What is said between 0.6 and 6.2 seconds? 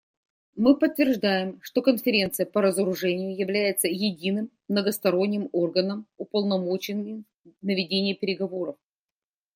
подтверждаем, что Конференция по разоружению является единым многосторонним органом,